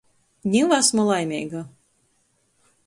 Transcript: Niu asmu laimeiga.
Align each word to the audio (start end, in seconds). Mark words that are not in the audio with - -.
Niu 0.53 0.65
asmu 0.79 1.03
laimeiga. 1.09 1.61